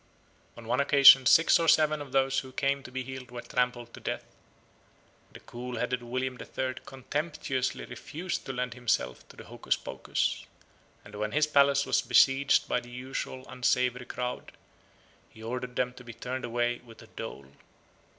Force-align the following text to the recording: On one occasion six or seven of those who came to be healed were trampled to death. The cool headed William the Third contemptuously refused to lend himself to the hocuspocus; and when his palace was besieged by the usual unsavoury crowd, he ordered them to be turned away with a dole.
On 0.57 0.67
one 0.67 0.79
occasion 0.79 1.27
six 1.27 1.59
or 1.59 1.67
seven 1.67 2.01
of 2.01 2.11
those 2.11 2.39
who 2.39 2.51
came 2.51 2.81
to 2.81 2.91
be 2.91 3.03
healed 3.03 3.29
were 3.29 3.43
trampled 3.43 3.93
to 3.93 3.99
death. 3.99 4.25
The 5.31 5.39
cool 5.41 5.77
headed 5.77 6.01
William 6.01 6.37
the 6.37 6.45
Third 6.45 6.87
contemptuously 6.87 7.85
refused 7.85 8.47
to 8.47 8.51
lend 8.53 8.73
himself 8.73 9.29
to 9.29 9.37
the 9.37 9.43
hocuspocus; 9.43 10.47
and 11.05 11.13
when 11.13 11.33
his 11.33 11.45
palace 11.45 11.85
was 11.85 12.01
besieged 12.01 12.67
by 12.67 12.79
the 12.79 12.89
usual 12.89 13.47
unsavoury 13.47 14.05
crowd, 14.07 14.53
he 15.29 15.43
ordered 15.43 15.75
them 15.75 15.93
to 15.93 16.03
be 16.03 16.13
turned 16.15 16.45
away 16.45 16.79
with 16.83 17.03
a 17.03 17.07
dole. 17.15 17.51